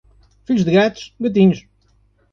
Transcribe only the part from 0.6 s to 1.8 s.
de gatos, gatinhos.